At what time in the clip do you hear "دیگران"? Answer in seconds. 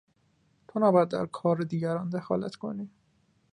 1.57-2.09